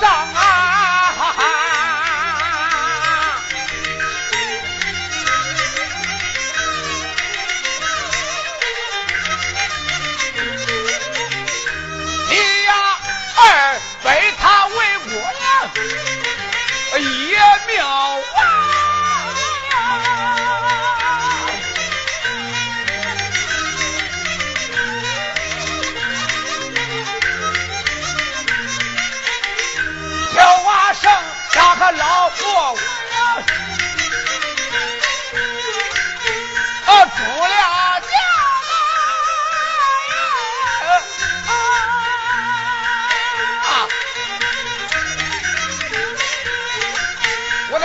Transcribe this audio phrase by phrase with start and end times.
[0.00, 0.40] 上啊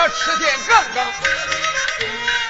[0.10, 1.06] 吃点更更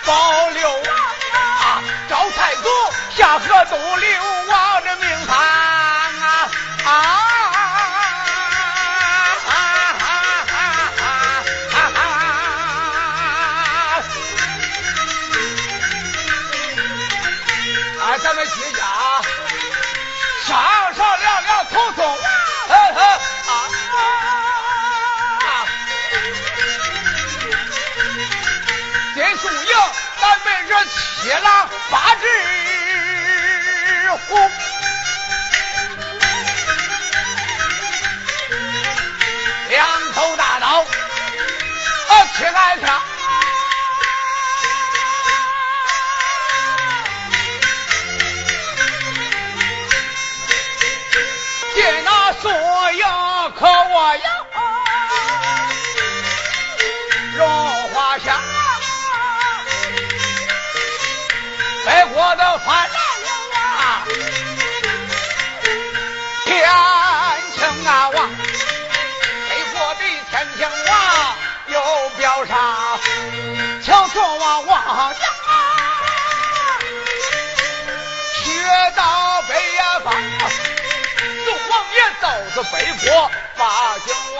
[0.06, 2.70] 保六王啊，招财祖
[3.16, 4.10] 下河东流
[4.52, 4.69] 啊。
[31.30, 32.26] 铁狼八只
[34.28, 34.50] 虎，
[39.70, 43.09] 两头大刀，啊，七杆枪。
[73.00, 73.06] 上，
[73.82, 75.20] 请送王王家，
[78.44, 78.48] 学
[78.96, 79.02] 到
[79.44, 79.50] 北
[80.04, 80.08] 方。
[81.46, 82.76] 宋王爷都是北
[83.10, 83.62] 国八
[84.06, 84.08] 姓
[84.38, 84.40] 王，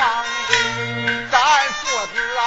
[1.32, 1.34] 咱
[1.74, 2.42] 父子啊，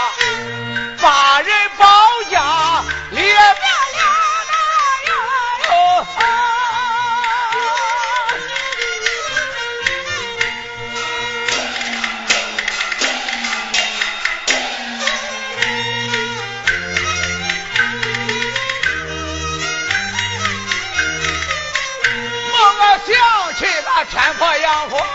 [24.88, 25.06] 火，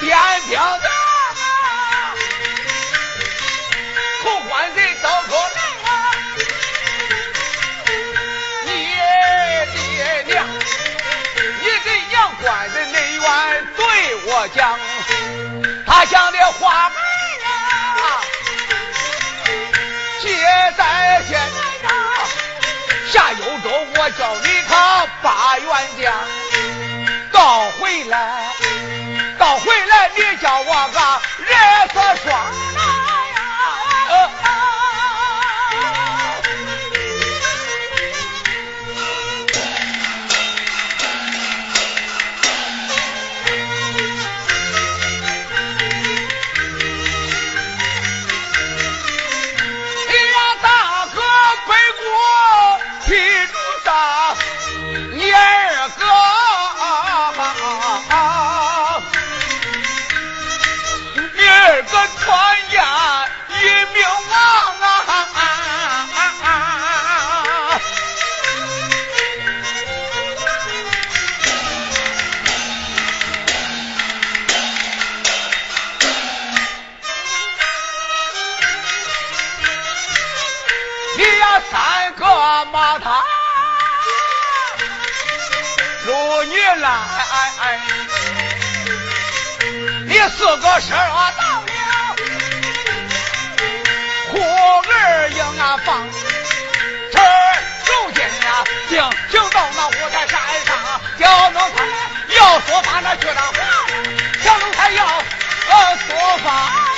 [0.00, 0.18] 点
[0.48, 0.90] 兵的，
[4.22, 5.90] 头官贼到处来啊！
[8.64, 8.68] 你
[9.72, 10.46] 爹娘，
[11.60, 13.82] 你给杨官的内院对
[14.26, 14.78] 我讲，
[15.86, 16.92] 他讲的话儿
[18.02, 18.22] 啊，
[20.20, 20.26] 接
[20.76, 21.56] 在现在
[21.88, 21.90] 上，
[23.10, 24.72] 下幽州我叫你他。
[25.22, 25.68] 八员
[26.00, 26.12] 将，
[27.42, 28.54] 倒回来，
[29.36, 31.00] 倒回来，你叫我个
[31.44, 32.71] 人色双。
[86.04, 86.88] 如女来，
[90.04, 91.70] 你四个十二到了，
[94.30, 96.08] 虎儿应啊放，
[97.12, 97.20] 这
[97.86, 98.92] 如今呀，行
[99.30, 100.70] 行到那五台山上，
[101.20, 101.76] 小奴才
[102.36, 103.54] 要说法那去当皇
[104.42, 106.91] 小奴才要呃说法。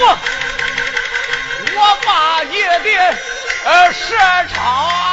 [0.00, 0.18] 我。
[1.76, 3.18] 我骂你的
[3.64, 4.14] 呃蛇
[4.48, 5.09] 超。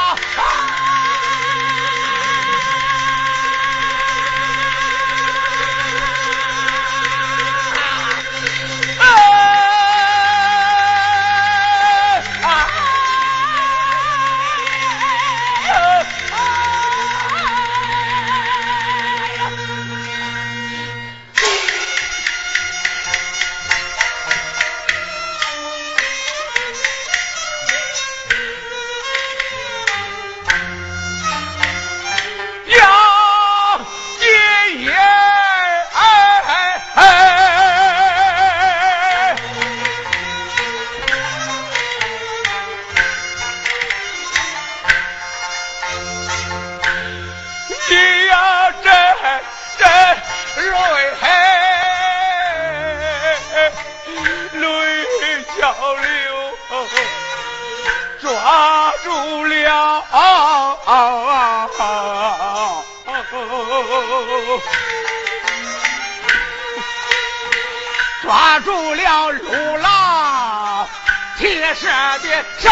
[71.68, 71.86] 铁蛇
[72.20, 72.26] 的
[72.60, 72.70] 手，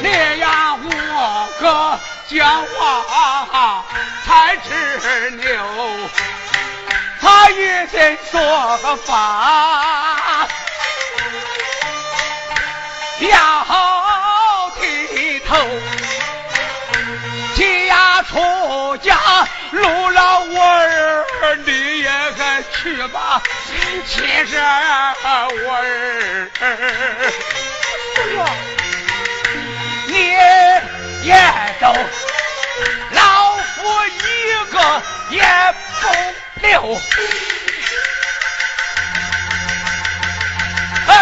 [0.00, 3.84] 你呀，我个讲话
[4.24, 4.70] 才执
[5.42, 5.60] 拗，
[7.20, 10.48] 他一心说法，
[13.20, 13.64] 要
[19.78, 21.24] 路老我儿，
[21.64, 23.42] 你也该去吧。
[24.06, 24.56] 其实
[25.64, 26.50] 我儿，
[30.06, 30.12] 你
[31.22, 31.34] 也
[31.80, 31.94] 走，
[33.12, 34.18] 老夫一
[34.72, 34.76] 个
[35.30, 35.42] 也
[36.00, 36.06] 不
[36.66, 37.00] 留。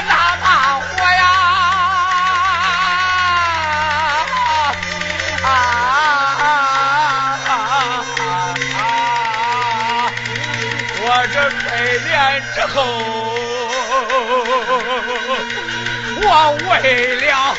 [0.08, 0.46] 哪怕
[12.78, 12.82] 哦，
[16.22, 17.56] 我为了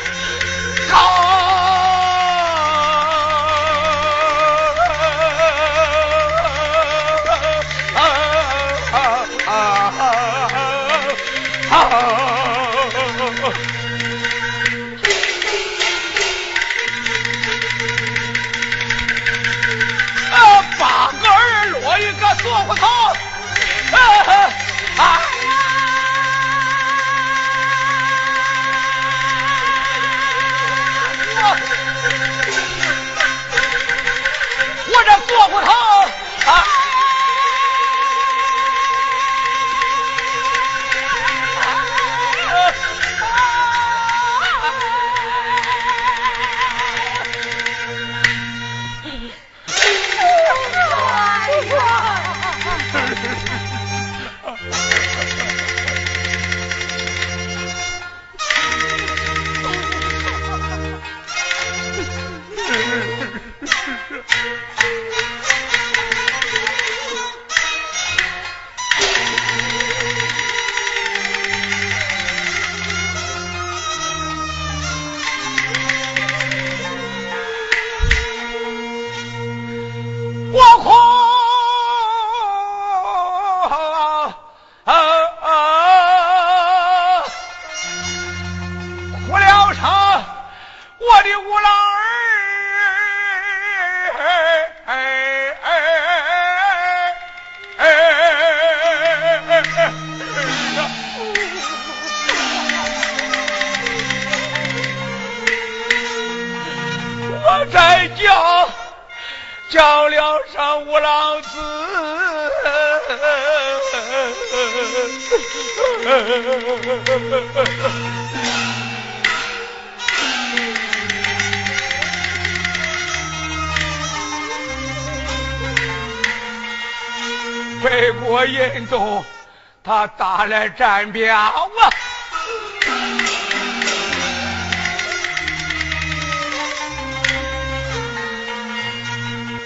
[130.68, 131.54] 来战表啊！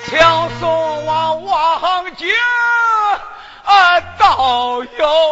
[0.09, 0.19] 请
[0.61, 2.27] 送往王家
[3.65, 5.32] 啊到有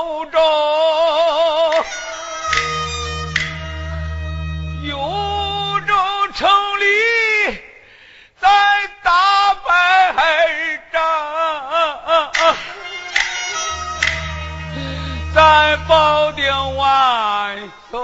[17.91, 18.01] 对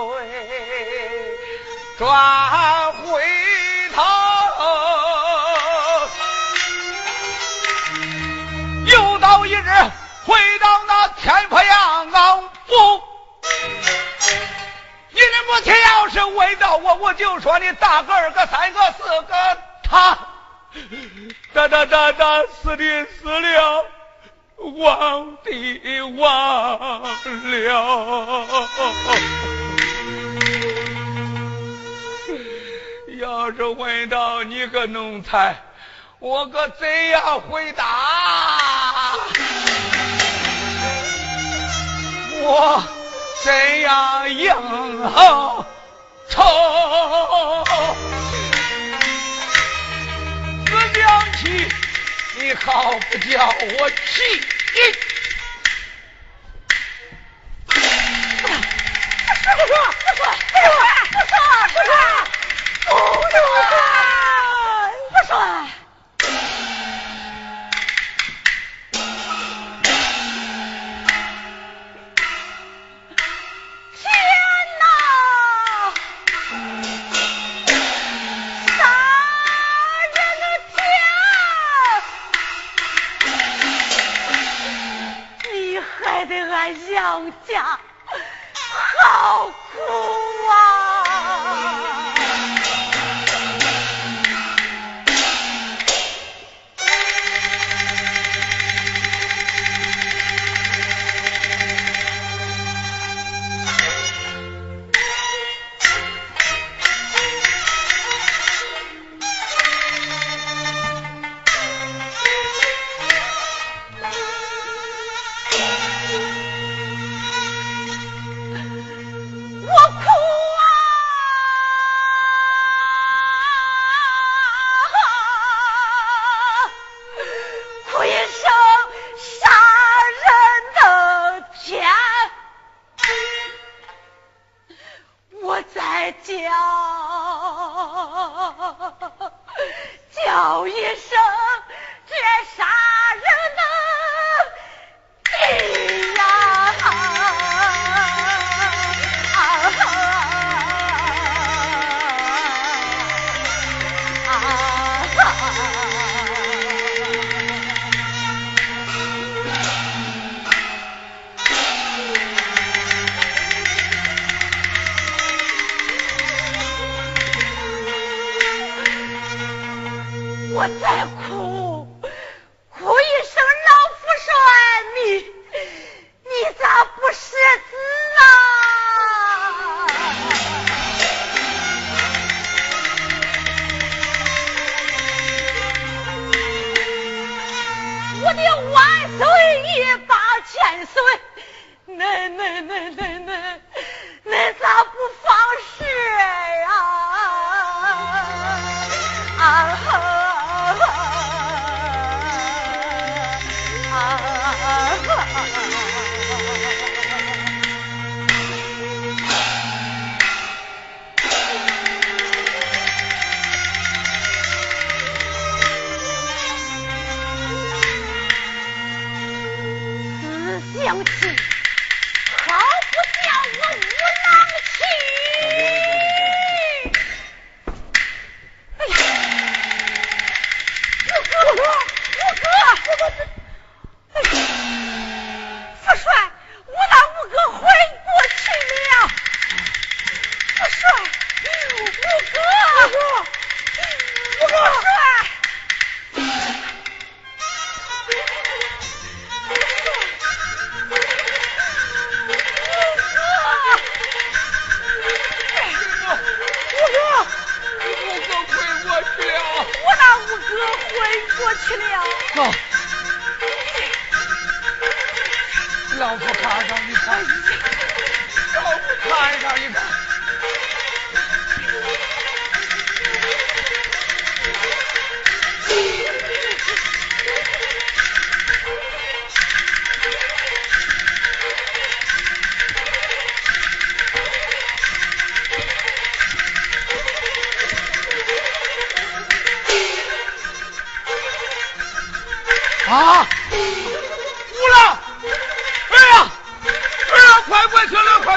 [1.97, 3.23] 转回
[3.95, 4.03] 头。
[8.87, 9.71] 又到一日，
[10.25, 13.01] 回到那天坡阳岗府。
[15.11, 20.19] 你的母亲要是问到我，我就说你大个儿个三个四个他，
[21.55, 23.85] 哒哒哒哒死的死了，
[24.57, 27.03] 亡的亡
[27.45, 29.56] 了。
[33.37, 35.55] 要是问到你个奴才。
[36.19, 39.13] 我可怎样回答？
[42.41, 42.83] 我
[43.45, 44.51] 怎样应
[46.31, 46.43] 酬？
[50.65, 51.69] 自想起，
[52.39, 53.47] 你好不叫
[53.79, 54.41] 我气！
[57.67, 60.73] 不说不说不说不说
[61.13, 61.37] 不说
[61.69, 61.93] 不说
[62.87, 63.37] 不说
[63.71, 63.75] 话，
[65.11, 65.31] 不说。
[73.97, 74.05] 天
[74.81, 74.85] 呐！
[78.77, 78.79] 三
[80.15, 80.45] 人的
[80.77, 80.79] 家。
[85.53, 86.57] 你害得俺
[86.93, 86.95] 杨
[87.47, 87.49] 家
[88.63, 89.05] 好
[89.47, 90.16] 苦。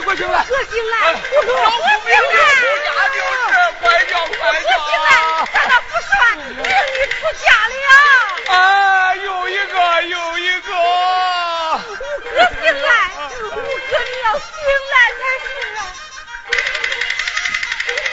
[0.10, 3.46] 我醒来，我醒来，我醒，我醒，出家就是，
[3.80, 4.12] 我醒
[5.06, 5.08] 来，
[7.06, 7.46] 出家
[7.78, 7.92] 了，
[8.52, 8.58] 啊，
[9.18, 12.90] 有一个有一个，我醒来，
[13.40, 14.50] 我哥你要醒
[14.90, 15.80] 来才是啊，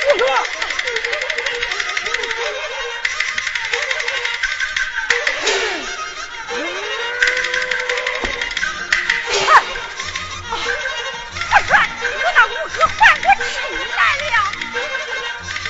[0.05, 0.56] 我说。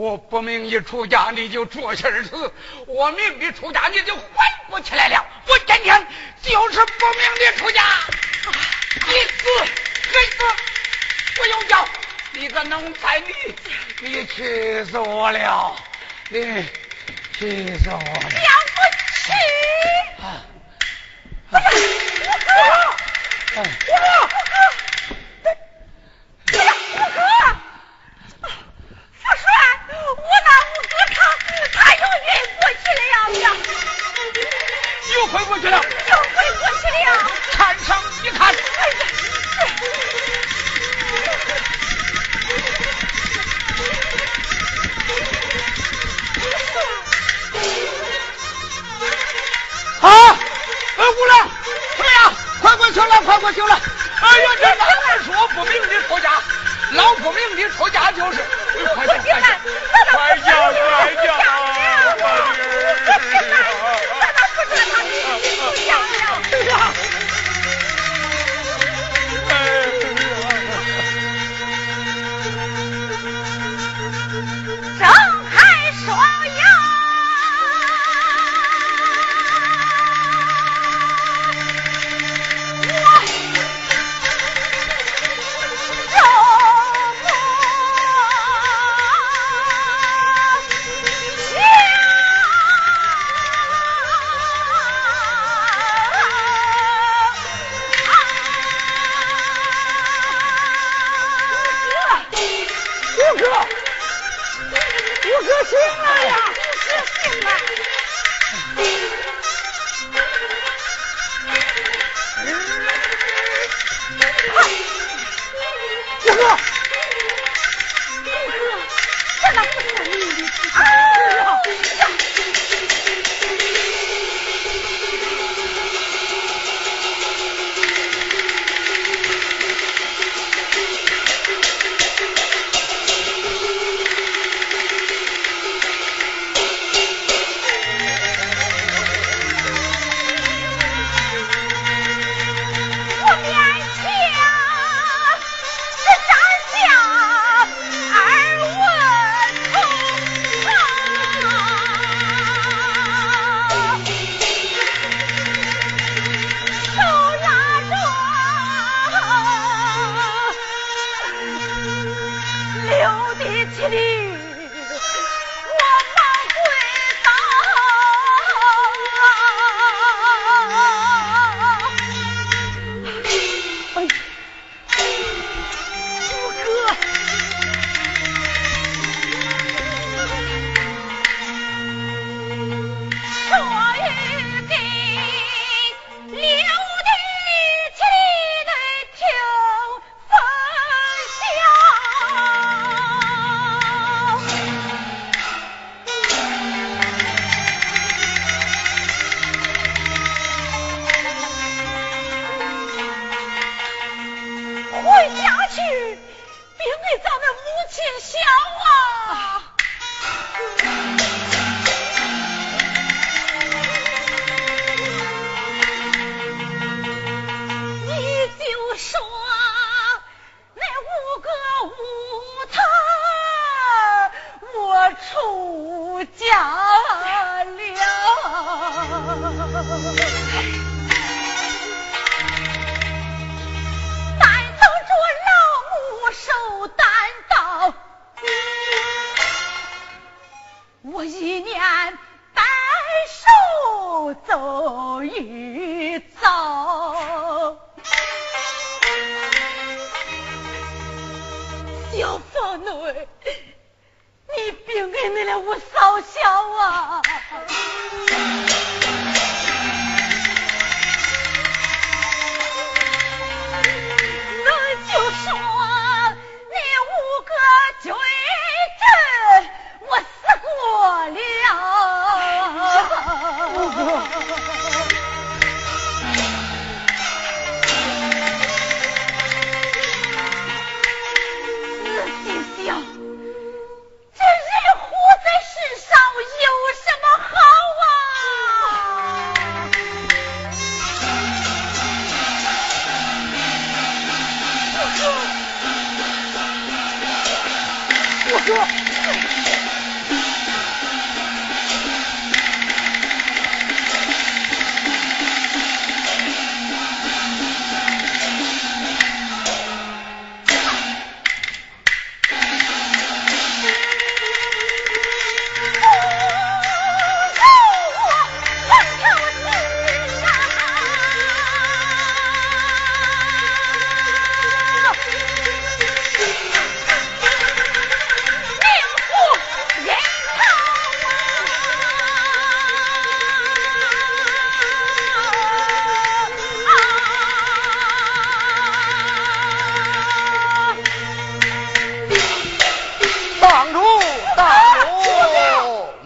[0.00, 2.50] 我不明一出家你就作气儿死，
[2.86, 4.24] 我明一出家你就缓
[4.70, 5.22] 不起来了。
[5.46, 6.06] 我今天
[6.40, 7.84] 就是不明的出家，
[8.94, 10.42] 你死你死，
[11.36, 11.86] 不用叫，
[12.32, 13.26] 你个奴才，你
[14.08, 15.76] 你气死我了，
[16.30, 16.40] 你
[17.38, 18.39] 气死我了，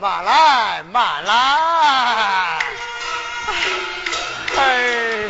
[0.05, 2.59] 慢来，慢来。
[4.55, 5.29] 哎。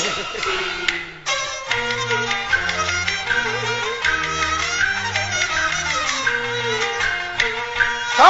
[8.16, 8.24] 走，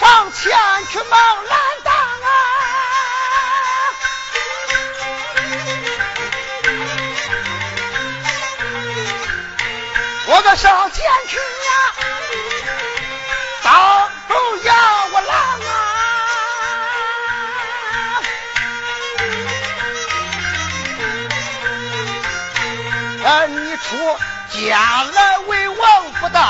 [0.00, 0.56] 上前
[0.90, 2.26] 去忙拦挡啊！
[10.28, 10.83] 我的手。
[24.54, 26.40] 将来为王不当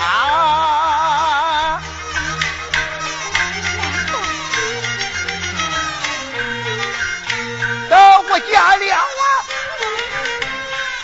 [0.00, 1.80] 啊
[7.88, 9.04] 到我家了啊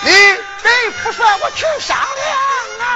[0.02, 2.36] 你给父帅我去商量
[2.80, 2.90] 啊。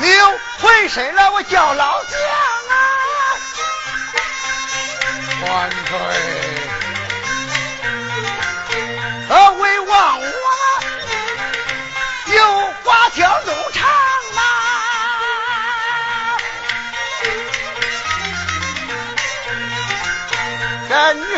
[0.00, 0.06] 你
[0.62, 2.04] 回身来我叫老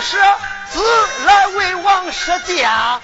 [0.01, 0.17] 是
[0.71, 0.81] 自
[1.27, 3.01] 来为王是家、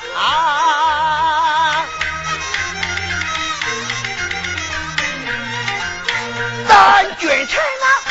[6.68, 7.04] 咱。
[7.24, 8.04] 君臣呐、啊，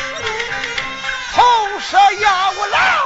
[1.36, 3.03] 同舍衙务郎。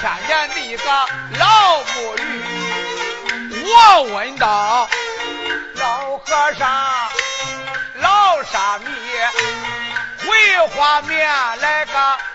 [0.00, 0.84] 千年的一个
[1.38, 2.22] 老木驴。
[3.64, 4.88] 我问道，
[5.74, 6.68] 老和尚，
[7.96, 8.86] 老沙弥，
[10.24, 11.28] 回话面
[11.60, 11.92] 来个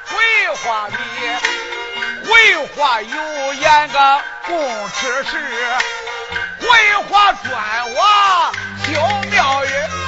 [0.07, 5.37] 回话米，回话有言个供吃食，
[6.59, 8.51] 回话砖瓦
[8.85, 8.91] 修
[9.31, 10.02] 庙宇。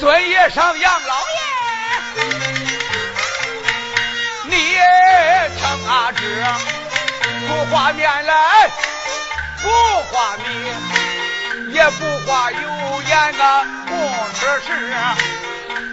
[0.00, 2.24] 尊爷上养老爷，
[4.44, 4.56] 你
[5.60, 5.68] 称。
[5.86, 6.42] 阿志，
[7.46, 8.70] 不画面来，
[9.62, 9.68] 不
[10.10, 10.44] 画米，
[11.74, 12.58] 也不画油
[13.08, 13.92] 盐个供
[14.34, 14.70] 吃食，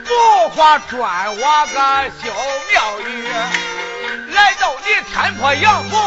[0.05, 1.73] 不画砖瓦个
[2.23, 2.31] 修
[2.71, 3.27] 庙宇，
[4.31, 5.97] 来到你天坡杨府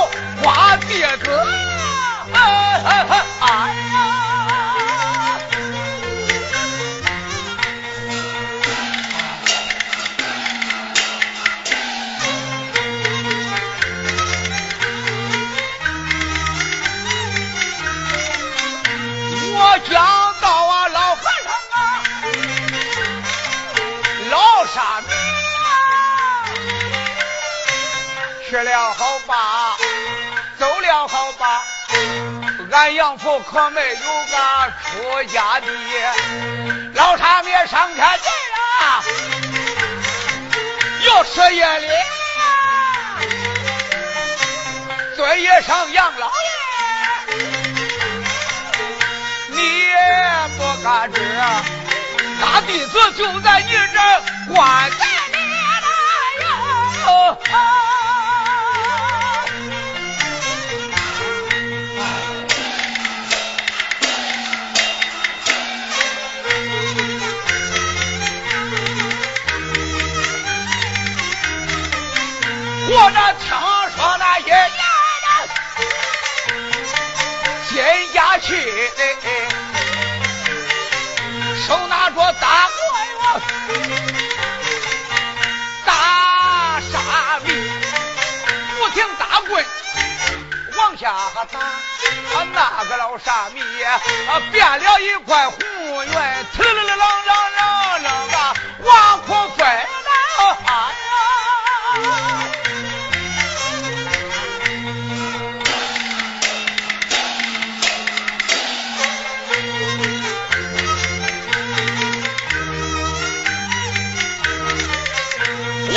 [0.42, 1.46] 画弟子，
[2.32, 2.38] 哎
[2.80, 2.96] 呀！
[3.40, 4.19] 我
[32.72, 35.66] 俺杨府可没有个出家的。
[36.94, 38.28] 老沙弥上天界
[38.84, 39.02] 啊，
[41.06, 41.88] 要吃夜里，
[45.16, 46.32] 尊爷上养老爷。
[49.48, 49.58] 你
[50.56, 51.20] 不敢知，
[52.40, 53.98] 大弟子就在你这
[54.54, 55.38] 关在里
[55.80, 55.86] 了
[57.06, 57.38] 哟。
[73.03, 73.48] 我这听
[73.96, 74.53] 说那爷爷
[75.24, 75.28] 的
[77.66, 77.72] 新
[78.12, 78.46] 家去。
[81.66, 83.40] 手拿着大棍，
[85.86, 85.88] 大
[86.92, 87.48] 沙弥，
[88.78, 89.64] 不停打棍
[90.76, 91.14] 往下
[91.51, 91.59] 打，
[92.53, 93.62] 那个老沙弥
[94.53, 95.59] 变了一块红
[96.05, 96.98] 圆，呲楞楞楞
[97.57, 99.64] 楞楞啊，往空飞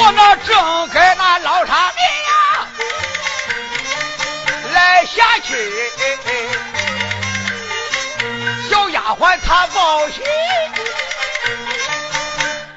[0.06, 2.68] 我那正跟那老沙弥呀
[4.74, 5.56] 来下去，
[8.70, 10.22] 小丫鬟她报喜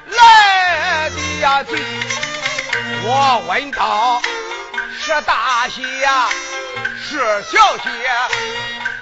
[0.05, 1.75] 来的呀急，
[3.03, 4.21] 我问道
[4.97, 6.29] 是大喜呀
[7.03, 7.89] 是小喜，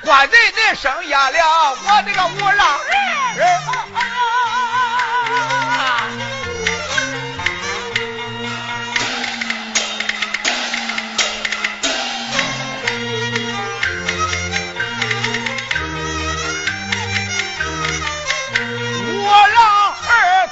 [0.02, 2.80] 官人人生下了我这个五郎
[3.36, 4.15] 人。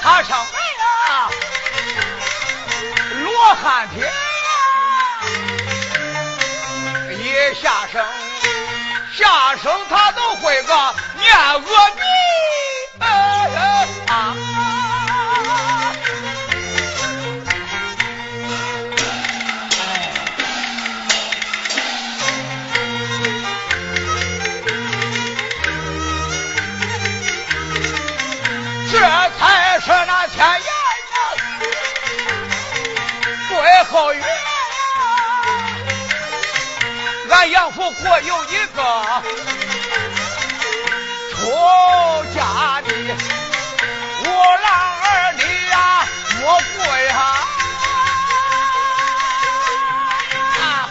[0.04, 0.46] 他上来
[1.10, 1.30] 呀，
[3.24, 4.12] 罗汉天呀，
[7.10, 8.06] 一下生，
[9.14, 11.58] 下生他都会个念阿
[37.48, 38.82] 杨府国有一个
[41.32, 41.36] 出
[42.34, 42.88] 家的
[44.26, 44.28] 我
[44.62, 44.68] 郎
[45.02, 45.76] 儿女呀，
[46.40, 46.44] 莫
[46.78, 47.12] 过呀。
[50.62, 50.90] 啊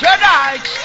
[0.00, 0.77] 站起。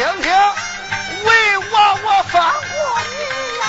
[0.00, 2.72] 听听，为我我放过
[3.04, 3.12] 你
[3.60, 3.62] 呀！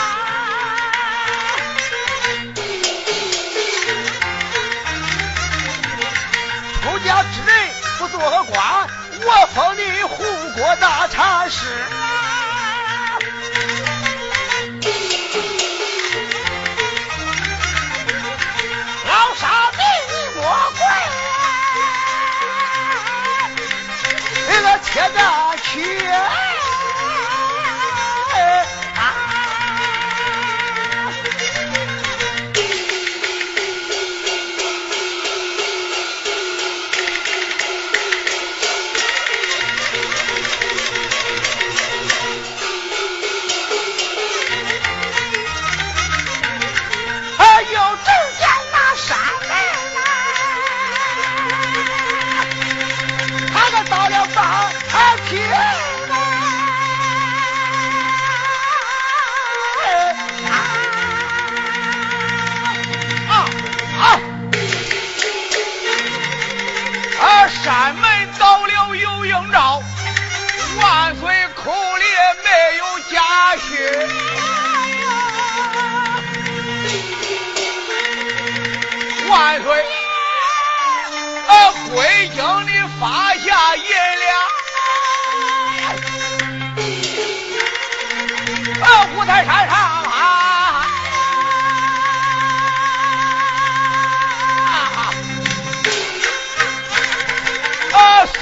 [6.81, 7.51] 出家之人
[7.99, 8.15] 不做
[8.45, 8.55] 官，
[9.25, 10.23] 我封你护
[10.55, 11.65] 国大禅师。
[19.05, 19.83] 老沙弥，
[20.37, 20.41] 魔
[20.77, 20.81] 鬼，
[24.47, 25.50] 那个七的。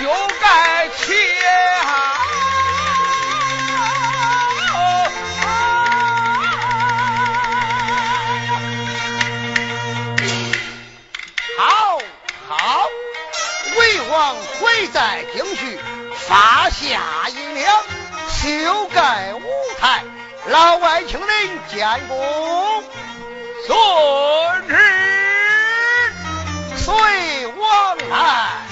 [0.10, 1.14] 修改去！
[11.60, 12.00] 好，
[12.48, 12.88] 好，
[13.78, 15.78] 魏王会在听去
[16.28, 17.84] 发下一两，
[18.30, 19.44] 修改舞
[19.80, 20.04] 台，
[20.48, 22.84] 老外请人建功，
[23.68, 23.78] 总
[24.68, 24.76] 旨
[26.78, 28.69] 随王来。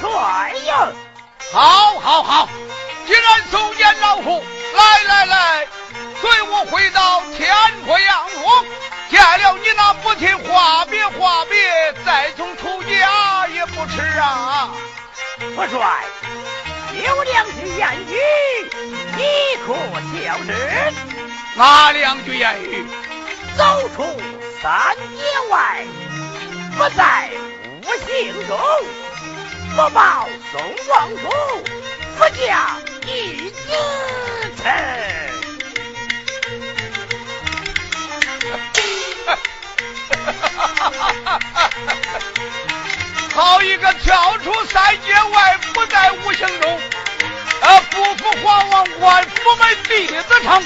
[0.00, 0.88] 帅呀！
[1.52, 2.48] 好，好，好！
[3.06, 4.44] 既然送见老虎，
[4.74, 5.66] 来，来，来，
[6.20, 7.54] 随我回到天
[7.86, 8.64] 国阳国，
[9.08, 14.70] 见了你那母亲，话别话别，再从出家也不迟啊！
[15.54, 16.04] 不帅，
[17.04, 18.16] 有两句谚语，
[19.16, 19.22] 你
[19.64, 19.74] 可
[20.12, 20.92] 晓得？
[21.54, 22.84] 哪两句谚语？
[23.56, 24.04] 走出
[24.60, 25.86] 三界外，
[26.76, 27.30] 不在
[27.82, 28.58] 五行中。
[29.76, 30.58] 不报宋
[30.88, 31.28] 王府，
[32.16, 33.60] 不嫁一子
[34.56, 34.72] 臣。
[43.34, 46.80] 好一个跳出三界外，不在五行中，
[47.60, 47.78] 啊！
[47.90, 50.64] 不负皇王官，府门弟子称。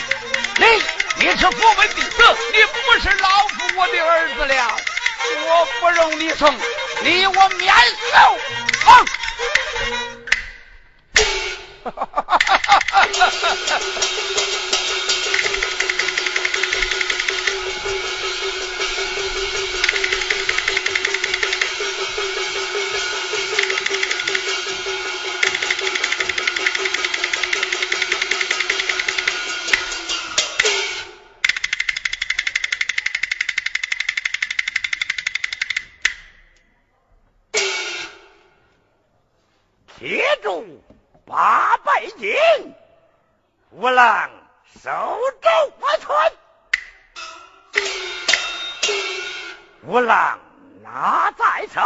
[0.56, 0.64] 你，
[1.16, 4.76] 你是府门弟子，你不是老夫我的儿子了，
[5.48, 6.56] 我不容你生，
[7.02, 8.06] 你我免死。
[8.85, 9.05] 好。
[50.11, 50.36] 郎
[50.82, 51.80] 拿在手。